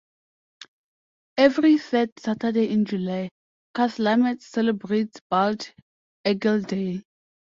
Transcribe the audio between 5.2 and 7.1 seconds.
"Bald Eagle Day".